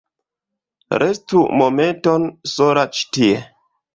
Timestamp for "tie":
3.19-3.39